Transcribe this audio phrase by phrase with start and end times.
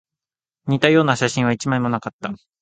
[0.65, 2.33] 似たような写真は一枚もなかった